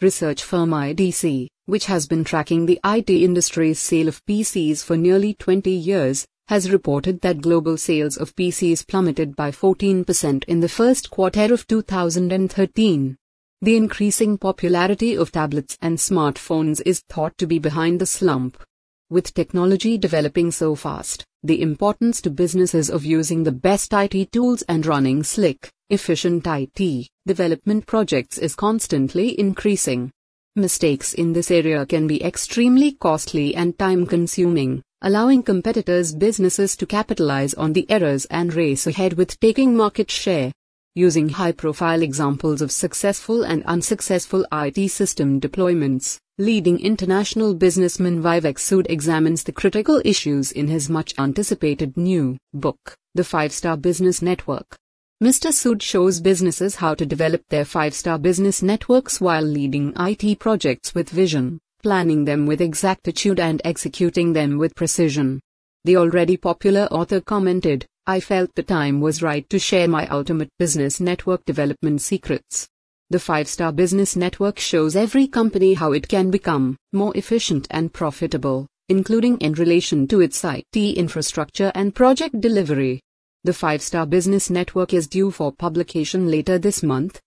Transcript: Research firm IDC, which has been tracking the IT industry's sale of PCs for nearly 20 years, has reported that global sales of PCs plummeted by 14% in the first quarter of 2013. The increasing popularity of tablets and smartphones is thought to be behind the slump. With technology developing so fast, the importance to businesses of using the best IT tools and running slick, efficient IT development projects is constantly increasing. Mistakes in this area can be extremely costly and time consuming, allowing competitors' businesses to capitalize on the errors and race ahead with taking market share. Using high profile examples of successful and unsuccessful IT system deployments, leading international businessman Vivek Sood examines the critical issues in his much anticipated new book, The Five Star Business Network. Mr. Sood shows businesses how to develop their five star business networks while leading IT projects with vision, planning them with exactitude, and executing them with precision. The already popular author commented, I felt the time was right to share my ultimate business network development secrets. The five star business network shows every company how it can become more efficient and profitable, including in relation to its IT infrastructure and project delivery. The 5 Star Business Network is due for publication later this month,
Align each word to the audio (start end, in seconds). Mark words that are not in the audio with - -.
Research 0.00 0.44
firm 0.44 0.70
IDC, 0.70 1.48
which 1.66 1.86
has 1.86 2.06
been 2.06 2.22
tracking 2.22 2.66
the 2.66 2.78
IT 2.84 3.10
industry's 3.10 3.80
sale 3.80 4.06
of 4.06 4.24
PCs 4.26 4.84
for 4.84 4.96
nearly 4.96 5.34
20 5.34 5.72
years, 5.72 6.24
has 6.46 6.70
reported 6.70 7.20
that 7.20 7.40
global 7.40 7.76
sales 7.76 8.16
of 8.16 8.36
PCs 8.36 8.86
plummeted 8.86 9.34
by 9.34 9.50
14% 9.50 10.44
in 10.44 10.60
the 10.60 10.68
first 10.68 11.10
quarter 11.10 11.52
of 11.52 11.66
2013. 11.66 13.16
The 13.60 13.76
increasing 13.76 14.38
popularity 14.38 15.16
of 15.16 15.32
tablets 15.32 15.76
and 15.82 15.98
smartphones 15.98 16.80
is 16.86 17.02
thought 17.08 17.36
to 17.38 17.48
be 17.48 17.58
behind 17.58 18.00
the 18.00 18.06
slump. 18.06 18.56
With 19.10 19.34
technology 19.34 19.98
developing 19.98 20.52
so 20.52 20.76
fast, 20.76 21.26
the 21.44 21.62
importance 21.62 22.20
to 22.20 22.30
businesses 22.30 22.90
of 22.90 23.04
using 23.04 23.44
the 23.44 23.52
best 23.52 23.92
IT 23.92 24.32
tools 24.32 24.62
and 24.62 24.84
running 24.84 25.22
slick, 25.22 25.70
efficient 25.88 26.44
IT 26.46 27.08
development 27.26 27.86
projects 27.86 28.38
is 28.38 28.56
constantly 28.56 29.38
increasing. 29.38 30.10
Mistakes 30.56 31.14
in 31.14 31.32
this 31.32 31.52
area 31.52 31.86
can 31.86 32.08
be 32.08 32.24
extremely 32.24 32.92
costly 32.92 33.54
and 33.54 33.78
time 33.78 34.04
consuming, 34.04 34.82
allowing 35.02 35.44
competitors' 35.44 36.12
businesses 36.12 36.76
to 36.76 36.86
capitalize 36.86 37.54
on 37.54 37.72
the 37.72 37.88
errors 37.88 38.24
and 38.26 38.52
race 38.52 38.88
ahead 38.88 39.12
with 39.12 39.38
taking 39.38 39.76
market 39.76 40.10
share. 40.10 40.50
Using 40.98 41.28
high 41.28 41.52
profile 41.52 42.02
examples 42.02 42.60
of 42.60 42.72
successful 42.72 43.44
and 43.44 43.62
unsuccessful 43.66 44.44
IT 44.50 44.90
system 44.90 45.40
deployments, 45.40 46.18
leading 46.38 46.80
international 46.80 47.54
businessman 47.54 48.20
Vivek 48.20 48.58
Sood 48.58 48.90
examines 48.90 49.44
the 49.44 49.52
critical 49.52 50.02
issues 50.04 50.50
in 50.50 50.66
his 50.66 50.90
much 50.90 51.14
anticipated 51.16 51.96
new 51.96 52.36
book, 52.52 52.96
The 53.14 53.22
Five 53.22 53.52
Star 53.52 53.76
Business 53.76 54.22
Network. 54.22 54.76
Mr. 55.22 55.52
Sood 55.52 55.82
shows 55.82 56.20
businesses 56.20 56.74
how 56.74 56.96
to 56.96 57.06
develop 57.06 57.42
their 57.48 57.64
five 57.64 57.94
star 57.94 58.18
business 58.18 58.60
networks 58.60 59.20
while 59.20 59.44
leading 59.44 59.92
IT 60.00 60.40
projects 60.40 60.96
with 60.96 61.10
vision, 61.10 61.60
planning 61.80 62.24
them 62.24 62.44
with 62.44 62.60
exactitude, 62.60 63.38
and 63.38 63.62
executing 63.64 64.32
them 64.32 64.58
with 64.58 64.74
precision. 64.74 65.38
The 65.84 65.96
already 65.96 66.36
popular 66.36 66.88
author 66.90 67.20
commented, 67.20 67.86
I 68.08 68.20
felt 68.20 68.54
the 68.54 68.62
time 68.62 69.02
was 69.02 69.20
right 69.20 69.46
to 69.50 69.58
share 69.58 69.86
my 69.86 70.06
ultimate 70.06 70.48
business 70.58 70.98
network 70.98 71.44
development 71.44 72.00
secrets. 72.00 72.66
The 73.10 73.18
five 73.18 73.46
star 73.46 73.70
business 73.70 74.16
network 74.16 74.58
shows 74.58 74.96
every 74.96 75.26
company 75.26 75.74
how 75.74 75.92
it 75.92 76.08
can 76.08 76.30
become 76.30 76.78
more 76.94 77.14
efficient 77.18 77.66
and 77.70 77.92
profitable, 77.92 78.66
including 78.88 79.36
in 79.42 79.52
relation 79.52 80.08
to 80.08 80.22
its 80.22 80.42
IT 80.42 80.74
infrastructure 80.74 81.70
and 81.74 81.94
project 81.94 82.40
delivery. 82.40 83.02
The 83.44 83.52
5 83.52 83.82
Star 83.82 84.06
Business 84.06 84.48
Network 84.48 84.94
is 84.94 85.06
due 85.06 85.30
for 85.30 85.52
publication 85.52 86.30
later 86.30 86.58
this 86.58 86.82
month, 86.82 87.20